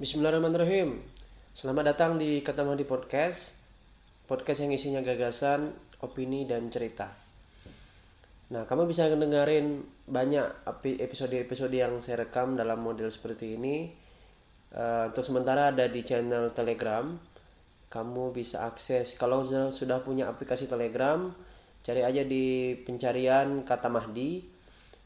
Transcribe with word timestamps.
Bismillahirrahmanirrahim. 0.00 0.96
Selamat 1.52 1.92
datang 1.92 2.16
di 2.16 2.40
Katamadi 2.40 2.88
Podcast. 2.88 3.60
Podcast 4.24 4.64
yang 4.64 4.72
isinya 4.72 5.04
gagasan, 5.04 5.76
opini, 6.00 6.48
dan 6.48 6.72
cerita. 6.72 7.12
Nah, 8.48 8.64
kamu 8.64 8.88
bisa 8.88 9.12
dengerin 9.12 9.84
banyak 10.08 10.64
episode-episode 11.04 11.76
yang 11.76 12.00
saya 12.00 12.24
rekam 12.24 12.56
dalam 12.56 12.80
model 12.80 13.12
seperti 13.12 13.60
ini. 13.60 13.92
Uh, 14.72 15.12
untuk 15.12 15.20
sementara 15.20 15.68
ada 15.68 15.84
di 15.84 16.00
channel 16.00 16.48
Telegram. 16.56 17.04
Kamu 17.92 18.32
bisa 18.32 18.64
akses 18.72 19.20
kalau 19.20 19.44
sudah 19.68 20.00
punya 20.00 20.32
aplikasi 20.32 20.64
Telegram, 20.64 21.28
cari 21.84 22.00
aja 22.00 22.24
di 22.24 22.72
pencarian 22.72 23.68
kata 23.68 23.92
Mahdi. 23.92 24.48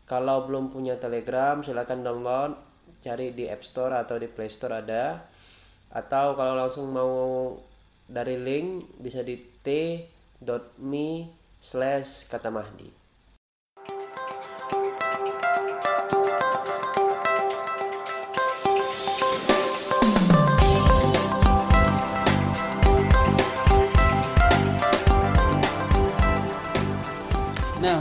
Kalau 0.06 0.46
belum 0.46 0.70
punya 0.70 0.95
Telegram, 1.02 1.58
silakan 1.66 2.06
download 2.06 2.73
cari 3.05 3.36
di 3.36 3.45
App 3.45 3.61
Store 3.61 4.00
atau 4.00 4.16
di 4.16 4.25
Play 4.32 4.48
Store 4.48 4.80
ada. 4.80 5.21
Atau 5.93 6.32
kalau 6.41 6.57
langsung 6.57 6.89
mau 6.90 7.53
dari 8.08 8.40
link 8.40 8.96
bisa 9.04 9.21
di 9.21 9.36
t.me 9.61 11.09
slash 11.61 12.29
kata 12.32 12.48
Mahdi 12.48 13.04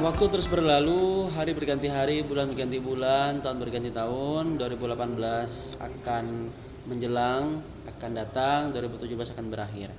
waktu 0.03 0.27
terus 0.27 0.51
berlalu, 0.51 1.31
hari 1.31 1.55
berganti 1.55 1.87
hari, 1.87 2.27
bulan 2.27 2.51
berganti 2.51 2.75
bulan, 2.83 3.39
tahun 3.39 3.55
berganti 3.55 3.87
tahun. 3.95 4.59
2018 4.59 5.79
akan 5.79 6.25
menjelang, 6.91 7.63
akan 7.87 8.11
datang, 8.11 8.75
2017 8.75 9.31
akan 9.31 9.47
berakhir. 9.47 9.95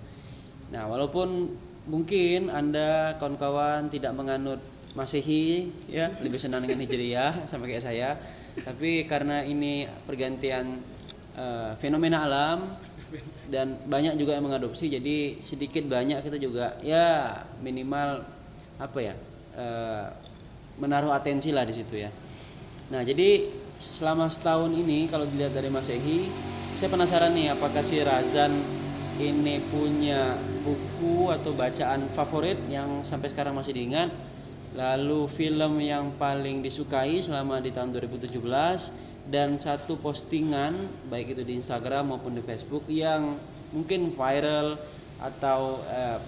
Nah, 0.77 0.85
walaupun 0.93 1.57
mungkin 1.89 2.53
Anda 2.53 3.17
kawan-kawan 3.17 3.89
tidak 3.89 4.13
menganut 4.13 4.61
Masehi 4.93 5.73
ya, 5.89 6.13
lebih 6.21 6.37
senang 6.37 6.69
dengan 6.69 6.85
Hijriyah 6.85 7.41
sama 7.51 7.65
kayak 7.65 7.89
saya. 7.89 8.21
Tapi 8.61 9.09
karena 9.09 9.41
ini 9.41 9.89
pergantian 10.05 10.85
uh, 11.35 11.73
fenomena 11.81 12.29
alam 12.29 12.61
dan 13.49 13.81
banyak 13.89 14.21
juga 14.21 14.37
yang 14.37 14.45
mengadopsi 14.45 14.93
jadi 14.93 15.41
sedikit 15.41 15.89
banyak 15.89 16.23
kita 16.23 16.39
juga 16.39 16.79
ya 16.83 17.43
minimal 17.63 18.27
apa 18.79 18.99
ya 19.03 19.15
Eh, 19.55 20.07
menaruh 20.75 21.15
atensi 21.15 21.55
lah 21.55 21.63
di 21.63 21.71
situ 21.71 21.95
ya. 21.95 22.11
Nah 22.91 23.07
jadi 23.07 23.47
selama 23.79 24.27
setahun 24.27 24.75
ini 24.75 25.07
kalau 25.07 25.23
dilihat 25.31 25.55
dari 25.55 25.71
Masehi, 25.71 26.27
saya 26.75 26.91
penasaran 26.91 27.31
nih 27.31 27.55
apakah 27.55 27.79
si 27.87 28.03
Razan 28.03 28.51
ini 29.23 29.63
punya 29.71 30.35
buku 30.67 31.31
atau 31.31 31.55
bacaan 31.55 32.03
favorit 32.11 32.59
yang 32.67 33.07
sampai 33.07 33.31
sekarang 33.31 33.55
masih 33.55 33.79
diingat 33.79 34.11
lalu 34.75 35.31
film 35.31 35.79
yang 35.79 36.11
paling 36.19 36.59
disukai 36.59 37.23
selama 37.23 37.63
di 37.63 37.71
tahun 37.71 37.95
2017 37.95 38.43
dan 39.31 39.55
satu 39.55 40.03
postingan 40.03 40.75
baik 41.07 41.39
itu 41.39 41.47
di 41.47 41.63
Instagram 41.63 42.11
maupun 42.11 42.35
di 42.35 42.43
Facebook 42.43 42.83
yang 42.91 43.39
mungkin 43.71 44.11
viral 44.11 44.75
atau 45.23 45.79
eh, 45.87 46.19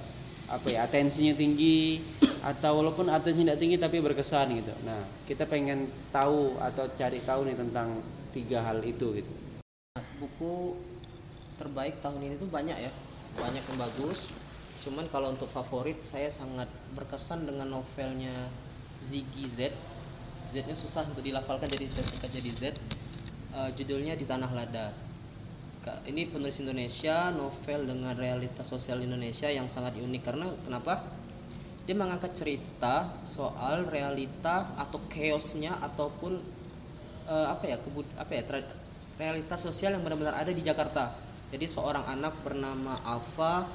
apa 0.47 0.67
ya 0.71 0.87
atensinya 0.87 1.35
tinggi 1.35 1.99
atau 2.47 2.79
walaupun 2.79 3.11
atensinya 3.11 3.59
tidak 3.59 3.59
tinggi 3.59 3.77
tapi 3.83 3.99
berkesan 3.99 4.55
gitu. 4.55 4.71
Nah 4.87 5.03
kita 5.27 5.51
pengen 5.51 5.91
tahu 6.15 6.55
atau 6.63 6.87
cari 6.95 7.19
tahu 7.27 7.43
nih 7.51 7.59
tentang 7.59 7.99
tiga 8.31 8.63
hal 8.63 8.79
itu 8.87 9.19
gitu. 9.19 9.33
Buku 10.23 10.79
terbaik 11.59 11.99
tahun 11.99 12.23
ini 12.23 12.35
tuh 12.39 12.47
banyak 12.47 12.79
ya, 12.79 12.93
banyak 13.35 13.63
yang 13.67 13.79
bagus. 13.83 14.31
Cuman 14.87 15.11
kalau 15.11 15.35
untuk 15.35 15.51
favorit 15.51 15.99
saya 16.07 16.31
sangat 16.31 16.71
berkesan 16.95 17.43
dengan 17.51 17.67
novelnya 17.67 18.47
Ziggy 19.03 19.51
Z. 19.51 19.75
Z-nya 20.47 20.79
susah 20.79 21.03
untuk 21.11 21.27
dilafalkan 21.27 21.67
jadi 21.67 21.91
saya 21.91 22.07
singkat 22.07 22.31
jadi 22.31 22.51
Z. 22.55 22.63
Uh, 23.51 23.75
judulnya 23.75 24.15
di 24.15 24.23
Tanah 24.23 24.53
Lada 24.55 24.95
ini 26.11 26.27
penulis 26.27 26.59
Indonesia 26.59 27.31
novel 27.31 27.87
dengan 27.87 28.15
realitas 28.19 28.67
sosial 28.67 29.07
Indonesia 29.07 29.47
yang 29.47 29.71
sangat 29.71 29.95
unik 29.95 30.23
karena 30.27 30.51
kenapa 30.67 30.99
dia 31.87 31.95
mengangkat 31.95 32.35
cerita 32.35 33.15
soal 33.23 33.87
realita 33.87 34.75
atau 34.75 34.99
chaosnya 35.07 35.79
ataupun 35.79 36.43
uh, 37.31 37.47
apa 37.55 37.65
ya 37.71 37.77
kebud 37.79 38.07
apa 38.19 38.33
ya 38.35 38.43
realitas 39.17 39.63
sosial 39.63 39.95
yang 39.95 40.03
benar-benar 40.03 40.35
ada 40.35 40.51
di 40.51 40.61
Jakarta. 40.67 41.15
Jadi 41.47 41.71
seorang 41.71 42.05
anak 42.11 42.43
bernama 42.43 42.99
Ava 43.07 43.71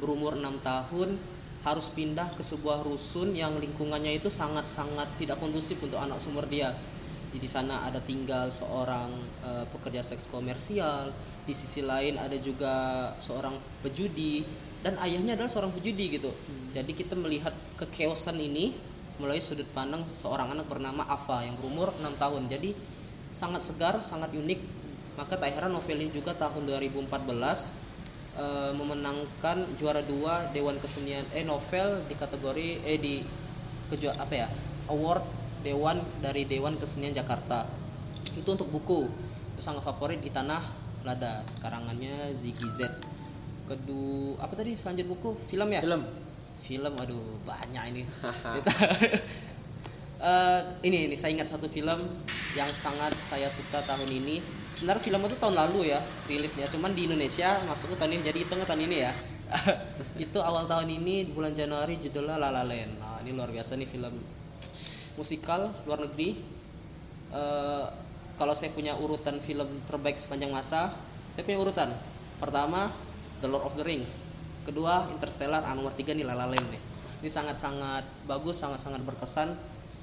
berumur 0.00 0.32
enam 0.32 0.56
tahun 0.64 1.20
harus 1.60 1.92
pindah 1.92 2.32
ke 2.32 2.40
sebuah 2.40 2.88
rusun 2.88 3.36
yang 3.36 3.52
lingkungannya 3.60 4.16
itu 4.16 4.32
sangat-sangat 4.32 5.20
tidak 5.20 5.36
kondusif 5.36 5.76
untuk 5.84 6.00
anak 6.00 6.16
sumber 6.16 6.48
dia. 6.48 6.72
Di 7.30 7.46
sana 7.46 7.86
ada 7.86 8.02
tinggal 8.02 8.48
seorang 8.50 9.12
uh, 9.44 9.62
pekerja 9.70 10.02
seks 10.02 10.26
komersial 10.32 11.12
di 11.46 11.54
sisi 11.54 11.84
lain 11.84 12.18
ada 12.18 12.34
juga 12.40 12.74
seorang 13.22 13.54
pejudi 13.86 14.42
dan 14.80 14.96
ayahnya 15.04 15.36
adalah 15.36 15.50
seorang 15.52 15.72
pejudi 15.76 16.20
gitu. 16.20 16.32
Hmm. 16.32 16.72
jadi 16.72 16.92
kita 16.92 17.14
melihat 17.18 17.52
kekeosan 17.76 18.40
ini 18.40 18.72
melalui 19.20 19.44
sudut 19.44 19.68
pandang 19.76 20.02
seorang 20.08 20.48
anak 20.56 20.66
bernama 20.66 21.04
Ava 21.04 21.44
yang 21.44 21.54
berumur 21.60 21.92
6 22.00 22.16
tahun. 22.16 22.42
Jadi 22.48 22.72
sangat 23.30 23.60
segar 23.62 24.00
sangat 24.00 24.32
unik. 24.32 24.58
Maka 25.20 25.36
tak 25.36 25.52
heran 25.52 25.76
novel 25.76 26.00
ini 26.00 26.08
juga 26.10 26.32
tahun 26.32 26.64
2014 26.64 27.04
uh, 27.04 27.12
eh, 28.40 28.72
memenangkan 28.72 29.68
juara 29.76 30.00
dua 30.00 30.48
Dewan 30.56 30.80
Kesenian 30.80 31.28
eh 31.36 31.44
novel 31.44 32.00
di 32.08 32.16
kategori 32.16 32.80
eh 32.88 32.96
di 32.96 33.20
kejuara 33.92 34.16
apa 34.16 34.34
ya 34.34 34.48
award 34.88 35.20
Dewan 35.60 36.00
dari 36.24 36.48
Dewan 36.48 36.80
Kesenian 36.80 37.12
Jakarta. 37.12 37.68
Itu 38.32 38.56
untuk 38.56 38.72
buku. 38.72 39.12
Itu 39.52 39.60
sangat 39.60 39.84
favorit 39.84 40.24
di 40.24 40.32
tanah 40.32 40.64
lada. 41.04 41.44
Karangannya 41.60 42.32
Ziggy 42.32 42.68
Z 42.72 42.88
kedua 43.70 44.42
apa 44.42 44.52
tadi 44.58 44.74
selanjut 44.74 45.06
buku? 45.06 45.30
Film 45.38 45.70
ya? 45.70 45.80
Film. 45.80 46.02
Film 46.60 46.92
aduh 46.98 47.38
banyak 47.46 47.84
ini. 47.94 48.02
Uh, 50.20 50.76
ini 50.86 51.08
ini 51.08 51.16
saya 51.16 51.32
ingat 51.32 51.48
satu 51.48 51.64
film 51.64 51.96
yang 52.52 52.68
sangat 52.76 53.16
saya 53.24 53.48
suka 53.48 53.80
tahun 53.88 54.04
ini. 54.04 54.44
Sebenarnya 54.76 55.00
film 55.00 55.24
itu 55.24 55.36
tahun 55.40 55.56
lalu 55.56 55.96
ya 55.96 56.00
rilisnya. 56.28 56.68
Cuman 56.68 56.92
di 56.92 57.08
Indonesia 57.08 57.56
masuk 57.64 57.96
ke 57.96 58.04
tahun 58.04 58.20
ini 58.20 58.22
jadi 58.28 58.40
tengah 58.44 58.68
tahun 58.68 58.84
ini 58.84 58.96
ya. 59.00 59.12
Itu 60.28 60.44
awal 60.44 60.68
tahun 60.68 60.92
ini 60.92 61.32
bulan 61.32 61.56
Januari 61.56 61.96
judulnya 62.04 62.36
La 62.36 62.52
La 62.52 62.68
Land. 62.68 63.00
Nah 63.00 63.18
ini 63.24 63.32
luar 63.32 63.48
biasa 63.48 63.80
nih 63.80 63.88
film 63.88 64.12
musikal 65.16 65.72
luar 65.88 66.04
negeri. 66.04 66.36
Uh, 67.32 67.88
kalau 68.36 68.52
saya 68.52 68.76
punya 68.76 69.00
urutan 69.00 69.40
film 69.40 69.68
terbaik 69.88 70.20
sepanjang 70.20 70.52
masa 70.52 70.92
saya 71.32 71.48
punya 71.48 71.64
urutan. 71.64 71.88
Pertama 72.36 72.92
The 73.40 73.48
Lord 73.48 73.64
of 73.64 73.72
the 73.72 73.84
Rings. 73.84 74.20
Kedua 74.68 75.08
Interstellar 75.16 75.64
ah, 75.64 75.72
nomor 75.72 75.96
tiga 75.96 76.12
nih 76.12 76.28
La 76.28 76.36
La 76.36 76.44
Land 76.44 76.68
nih? 76.68 76.82
Ini 77.24 77.30
sangat-sangat 77.32 78.04
bagus 78.28 78.60
sangat-sangat 78.60 79.00
berkesan. 79.00 79.56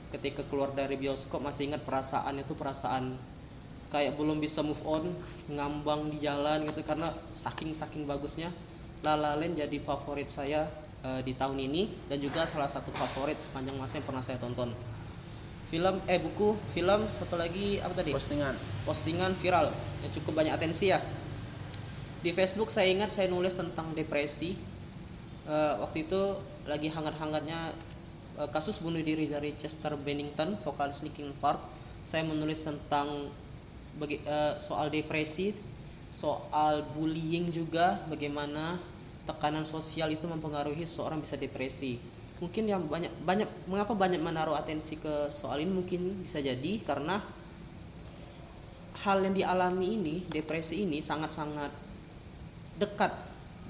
Ketika 0.09 0.42
keluar 0.50 0.74
dari 0.74 0.98
bioskop 0.98 1.46
masih 1.46 1.70
ingat 1.70 1.86
perasaan 1.86 2.42
itu 2.42 2.58
perasaan 2.58 3.14
kayak 3.94 4.18
belum 4.18 4.42
bisa 4.42 4.66
move 4.66 4.81
on 4.84 5.06
ngambang 5.47 6.12
di 6.12 6.20
jalan 6.26 6.68
gitu 6.68 6.84
karena 6.84 7.08
saking 7.31 7.72
saking 7.72 8.03
bagusnya 8.03 8.52
La 9.00 9.16
La 9.16 9.38
Land 9.40 9.56
jadi 9.56 9.78
favorit 9.80 10.28
saya 10.28 10.68
uh, 11.06 11.22
di 11.24 11.38
tahun 11.38 11.62
ini 11.62 12.09
dan 12.09 12.18
juga 12.18 12.44
salah 12.50 12.68
satu 12.68 12.90
favorit 12.90 13.38
sepanjang 13.38 13.78
masa 13.78 14.02
yang 14.02 14.06
pernah 14.09 14.24
saya 14.26 14.42
tonton. 14.42 14.74
Film 15.68 16.00
eh 16.08 16.18
buku 16.18 16.56
film 16.74 17.06
satu 17.06 17.38
lagi 17.38 17.78
apa 17.84 17.94
tadi? 17.94 18.16
Postingan. 18.16 18.56
Postingan 18.88 19.36
viral 19.38 19.70
yang 20.02 20.12
cukup 20.16 20.42
banyak 20.42 20.56
atensi 20.56 20.90
ya 20.90 20.97
di 22.22 22.34
Facebook 22.34 22.73
saya 22.73 22.90
ingat 22.90 23.14
saya 23.14 23.29
nulis 23.29 23.53
tentang 23.53 23.93
depresi. 23.93 24.58
Uh, 25.47 25.79
waktu 25.79 26.03
itu 26.03 26.22
lagi 26.67 26.91
hangat-hangatnya 26.91 27.72
uh, 28.35 28.49
kasus 28.52 28.84
bunuh 28.84 28.99
diri 28.99 29.31
dari 29.31 29.55
Chester 29.55 29.96
Bennington 29.96 30.58
vokalis 30.66 31.05
Linkin 31.05 31.31
Park. 31.40 31.61
Saya 32.03 32.28
menulis 32.28 32.64
tentang 32.66 33.31
bagi, 33.96 34.19
uh, 34.28 34.59
soal 34.59 34.91
depresi 34.91 35.55
soal 36.08 36.87
bullying 36.96 37.52
juga 37.52 37.99
bagaimana 38.08 38.79
tekanan 39.28 39.67
sosial 39.67 40.08
itu 40.16 40.23
mempengaruhi 40.23 40.87
seorang 40.87 41.20
bisa 41.20 41.35
depresi. 41.35 41.99
Mungkin 42.40 42.63
yang 42.70 42.87
banyak 42.87 43.11
banyak 43.28 43.49
mengapa 43.67 43.91
banyak 43.91 44.22
menaruh 44.23 44.55
atensi 44.55 44.96
ke 44.96 45.28
soal 45.28 45.59
ini? 45.59 45.72
Mungkin 45.73 46.23
bisa 46.23 46.40
jadi 46.40 46.79
karena 46.85 47.20
hal 49.03 49.20
yang 49.20 49.35
dialami 49.35 49.99
ini 49.99 50.16
depresi 50.31 50.87
ini 50.87 51.03
sangat-sangat 51.03 51.70
dekat 52.78 53.14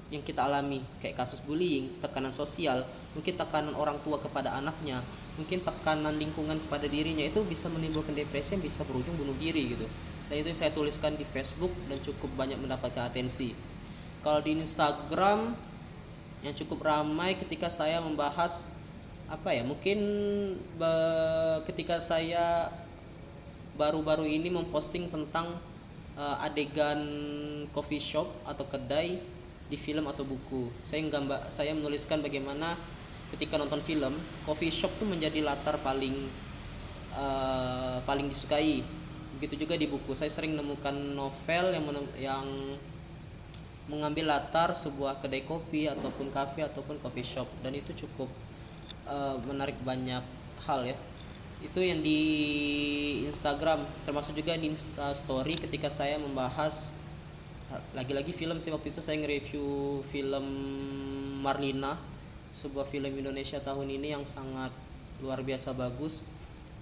yang 0.08 0.24
kita 0.24 0.48
alami 0.48 0.80
kayak 1.04 1.20
kasus 1.20 1.44
bullying 1.44 1.92
tekanan 2.00 2.32
sosial 2.32 2.80
mungkin 3.12 3.36
tekanan 3.36 3.76
orang 3.76 4.00
tua 4.00 4.16
kepada 4.16 4.56
anaknya 4.56 5.04
mungkin 5.38 5.62
tekanan 5.62 6.18
lingkungan 6.18 6.58
kepada 6.66 6.90
dirinya 6.90 7.22
itu 7.22 7.40
bisa 7.46 7.70
menimbulkan 7.70 8.12
depresi 8.12 8.58
yang 8.58 8.64
bisa 8.66 8.82
berujung 8.82 9.14
bunuh 9.14 9.38
diri 9.38 9.78
gitu. 9.78 9.86
Dan 10.28 10.44
itu 10.44 10.50
yang 10.50 10.58
saya 10.58 10.74
tuliskan 10.74 11.14
di 11.14 11.22
Facebook 11.24 11.70
dan 11.86 11.96
cukup 12.02 12.28
banyak 12.34 12.58
mendapatkan 12.58 13.06
atensi. 13.08 13.54
Kalau 14.20 14.42
di 14.42 14.58
Instagram 14.58 15.54
yang 16.42 16.54
cukup 16.58 16.84
ramai 16.84 17.38
ketika 17.38 17.70
saya 17.70 18.02
membahas 18.02 18.66
apa 19.30 19.54
ya 19.54 19.62
mungkin 19.62 19.98
ketika 21.70 22.02
saya 22.02 22.74
baru-baru 23.78 24.26
ini 24.26 24.50
memposting 24.50 25.06
tentang 25.06 25.54
uh, 26.18 26.44
adegan 26.44 27.00
coffee 27.70 28.02
shop 28.02 28.26
atau 28.44 28.66
kedai 28.66 29.16
di 29.70 29.78
film 29.78 30.04
atau 30.10 30.26
buku. 30.26 30.68
Saya 30.82 31.06
gambar 31.06 31.48
saya 31.48 31.72
menuliskan 31.72 32.18
bagaimana 32.20 32.74
ketika 33.32 33.56
nonton 33.56 33.80
film 33.84 34.12
coffee 34.42 34.74
shop 34.74 34.90
tuh 34.98 35.06
menjadi 35.06 35.40
latar 35.46 35.78
paling 35.80 36.26
uh, 37.14 38.02
paling 38.02 38.26
disukai. 38.26 38.82
Begitu 39.38 39.64
juga 39.64 39.78
di 39.78 39.86
buku. 39.86 40.18
Saya 40.18 40.34
sering 40.34 40.58
menemukan 40.58 40.92
novel 41.14 41.70
yang 41.70 41.84
yang 42.18 42.46
mengambil 43.88 44.28
latar 44.28 44.76
sebuah 44.76 45.22
kedai 45.24 45.48
kopi 45.48 45.88
ataupun 45.88 46.28
kafe 46.28 46.60
ataupun 46.60 47.00
coffee 47.00 47.24
shop 47.24 47.48
dan 47.64 47.72
itu 47.72 47.96
cukup 48.04 48.28
uh, 49.08 49.40
menarik 49.48 49.76
banyak 49.80 50.20
hal 50.68 50.84
ya 50.84 50.92
itu 51.58 51.80
yang 51.82 51.98
di 52.02 52.20
Instagram 53.26 53.82
termasuk 54.06 54.38
juga 54.38 54.54
di 54.54 54.70
Insta 54.70 55.10
Story 55.10 55.58
ketika 55.58 55.90
saya 55.90 56.14
membahas 56.22 56.94
lagi-lagi 57.92 58.32
film 58.32 58.62
sih 58.62 58.72
waktu 58.72 58.94
itu 58.94 59.02
saya 59.04 59.20
nge-review 59.20 60.00
film 60.06 60.46
Marlina 61.44 61.98
sebuah 62.56 62.88
film 62.88 63.12
Indonesia 63.12 63.60
tahun 63.60 63.86
ini 63.92 64.16
yang 64.16 64.24
sangat 64.24 64.72
luar 65.20 65.42
biasa 65.44 65.76
bagus. 65.76 66.24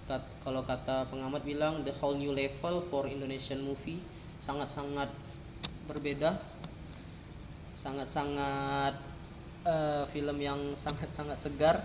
Kat- 0.07 0.25
kalau 0.41 0.63
kata 0.63 1.05
pengamat 1.11 1.43
bilang 1.43 1.83
the 1.83 1.91
whole 1.99 2.15
new 2.15 2.31
level 2.31 2.79
for 2.87 3.05
Indonesian 3.05 3.61
movie. 3.61 3.99
Sangat-sangat 4.39 5.11
berbeda. 5.85 6.39
Sangat-sangat 7.75 8.95
eh, 9.67 10.03
film 10.09 10.37
yang 10.39 10.59
sangat-sangat 10.73 11.37
segar 11.43 11.83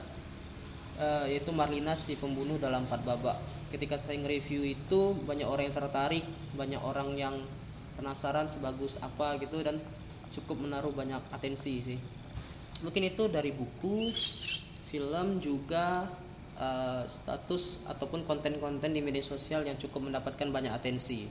eh, 0.98 1.36
yaitu 1.36 1.54
Marlina 1.54 1.96
si 1.96 2.18
pembunuh 2.18 2.56
dalam 2.60 2.84
empat 2.84 3.00
babak. 3.06 3.36
Ketika 3.72 3.96
saya 3.96 4.20
nge-review 4.20 4.68
itu 4.68 5.16
banyak 5.24 5.48
orang 5.48 5.72
yang 5.72 5.76
tertarik, 5.76 6.24
banyak 6.52 6.80
orang 6.80 7.08
yang 7.16 7.34
penasaran 7.96 8.48
sebagus 8.48 9.00
apa 9.00 9.40
gitu 9.40 9.60
dan 9.64 9.80
cukup 10.32 10.64
menaruh 10.64 10.92
banyak 10.92 11.20
atensi 11.32 11.74
sih. 11.80 11.98
Mungkin 12.82 13.14
itu 13.14 13.30
dari 13.30 13.54
buku, 13.54 14.10
film 14.90 15.38
juga 15.40 16.04
eh, 16.58 17.04
status 17.06 17.86
ataupun 17.88 18.28
konten-konten 18.28 18.92
di 18.92 19.00
media 19.00 19.24
sosial 19.24 19.64
yang 19.64 19.78
cukup 19.78 20.10
mendapatkan 20.10 20.48
banyak 20.50 20.72
atensi. 20.72 21.28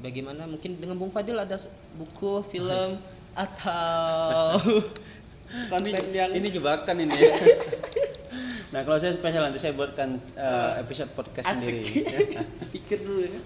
Bagaimana 0.00 0.44
mungkin 0.44 0.76
dengan 0.76 1.00
Bung 1.00 1.12
Fadil 1.12 1.36
ada 1.40 1.56
buku, 1.96 2.44
film 2.48 3.00
atau 3.34 4.60
konten 5.72 6.12
yang 6.14 6.30
ini 6.34 6.48
jebakan 6.50 7.02
ini 7.02 7.14
ya. 7.14 7.34
nah 8.74 8.82
kalau 8.82 8.98
saya 8.98 9.14
spesial 9.14 9.46
nanti 9.46 9.62
saya 9.62 9.70
buatkan 9.78 10.18
uh, 10.34 10.82
episode 10.82 11.14
podcast 11.14 11.46
asik. 11.46 11.62
sendiri. 11.62 12.34
Pikir 12.74 12.98
dulu 13.06 13.22
ya. 13.22 13.38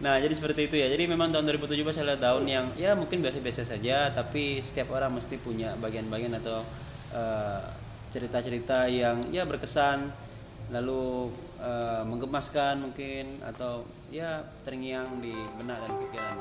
Nah, 0.00 0.16
jadi 0.16 0.32
seperti 0.32 0.60
itu 0.68 0.76
ya. 0.80 0.88
Jadi 0.88 1.04
memang 1.04 1.28
tahun 1.28 1.44
2017 1.44 2.00
adalah 2.00 2.16
tahun 2.16 2.44
yang 2.48 2.66
ya 2.80 2.96
mungkin 2.96 3.20
biasa-biasa 3.20 3.68
saja, 3.68 4.08
tapi 4.08 4.56
setiap 4.64 4.96
orang 4.96 5.12
mesti 5.12 5.36
punya 5.36 5.76
bagian-bagian 5.76 6.32
atau 6.40 6.64
eh, 7.12 7.62
cerita-cerita 8.08 8.88
yang 8.88 9.20
ya 9.28 9.44
berkesan, 9.44 10.08
lalu 10.72 11.28
eh, 11.60 12.02
menggemaskan 12.08 12.80
mungkin 12.80 13.44
atau 13.44 13.84
ya 14.08 14.40
terngiang 14.64 15.20
di 15.20 15.36
benak 15.60 15.84
dan 15.84 15.92
pikiran. 16.00 16.36